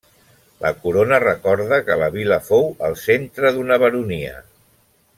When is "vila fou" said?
2.17-2.65